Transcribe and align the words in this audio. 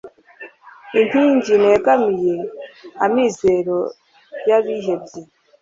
r/ 0.91 0.93
inkingi 1.01 1.53
negamiye, 1.65 2.35
amizero 3.05 3.77
y'abihebye 4.47 5.21